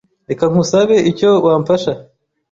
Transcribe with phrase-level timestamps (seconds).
[0.29, 1.91] reka nkusabe icyo wamfasha